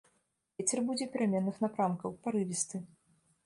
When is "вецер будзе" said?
0.61-1.07